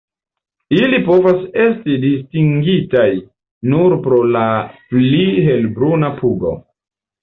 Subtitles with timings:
[0.77, 3.05] Ili povas esti distingitaj
[3.75, 4.45] nur pro la
[4.93, 6.61] pli helbruna pugo.